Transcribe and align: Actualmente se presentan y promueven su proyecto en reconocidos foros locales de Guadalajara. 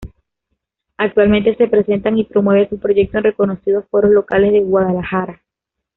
Actualmente 0.97 1.55
se 1.57 1.67
presentan 1.67 2.17
y 2.17 2.23
promueven 2.23 2.67
su 2.69 2.79
proyecto 2.79 3.19
en 3.19 3.25
reconocidos 3.25 3.85
foros 3.91 4.09
locales 4.11 4.51
de 4.51 4.61
Guadalajara. 4.61 5.39